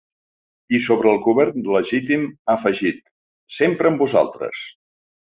I 0.75 0.77
sobre 0.85 1.09
el 1.09 1.17
govern 1.25 1.67
legítim 1.75 2.23
ha 2.29 2.53
afegit: 2.59 3.03
‘Sempre 3.57 3.91
amb 3.91 4.01
vosaltres!’ 4.05 4.63